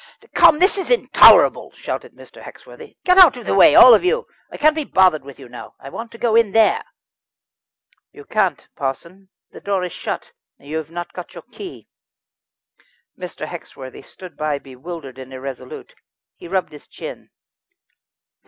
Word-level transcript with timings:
"Come, 0.33 0.57
this 0.57 0.79
is 0.79 0.89
intolerable," 0.89 1.69
shouted 1.73 2.13
Mr. 2.15 2.41
Hexworthy. 2.41 2.97
"Get 3.03 3.19
out 3.19 3.37
of 3.37 3.45
the 3.45 3.53
way, 3.53 3.75
all 3.75 3.93
of 3.93 4.03
you. 4.03 4.25
I 4.49 4.57
can't 4.57 4.73
be 4.73 4.83
bothered 4.83 5.23
with 5.23 5.37
you 5.39 5.47
now. 5.47 5.75
I 5.79 5.89
want 5.89 6.11
to 6.13 6.17
go 6.17 6.35
in 6.35 6.53
there." 6.53 6.81
"You 8.11 8.25
can't, 8.25 8.67
parson! 8.75 9.29
the 9.51 9.61
door 9.61 9.83
is 9.83 9.91
shut, 9.93 10.31
and 10.57 10.67
you 10.67 10.77
have 10.77 10.89
not 10.89 11.13
got 11.13 11.35
your 11.35 11.43
key." 11.51 11.87
Mr. 13.15 13.45
Hexworthy 13.45 14.01
stood 14.01 14.35
bewildered 14.37 15.19
and 15.19 15.31
irresolute. 15.33 15.93
He 16.35 16.47
rubbed 16.47 16.71
his 16.71 16.87
chin. 16.87 17.29